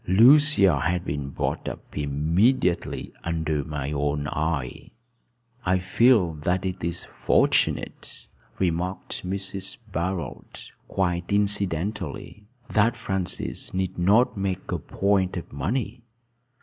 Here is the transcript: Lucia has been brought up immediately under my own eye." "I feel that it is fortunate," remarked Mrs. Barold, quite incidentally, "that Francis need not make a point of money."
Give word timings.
Lucia 0.07 0.79
has 0.79 0.99
been 1.03 1.29
brought 1.29 1.69
up 1.69 1.95
immediately 1.95 3.13
under 3.23 3.63
my 3.63 3.91
own 3.91 4.27
eye." 4.29 4.89
"I 5.63 5.77
feel 5.77 6.33
that 6.41 6.65
it 6.65 6.83
is 6.83 7.03
fortunate," 7.03 8.25
remarked 8.57 9.23
Mrs. 9.23 9.77
Barold, 9.91 10.71
quite 10.87 11.31
incidentally, 11.31 12.47
"that 12.67 12.97
Francis 12.97 13.75
need 13.75 13.99
not 13.99 14.35
make 14.35 14.71
a 14.71 14.79
point 14.79 15.37
of 15.37 15.53
money." 15.53 16.01